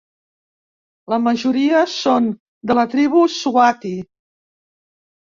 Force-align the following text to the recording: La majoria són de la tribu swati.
La 1.11 1.17
majoria 1.25 1.81
són 1.95 2.29
de 2.71 2.77
la 2.79 2.85
tribu 2.93 3.21
swati. 3.35 3.93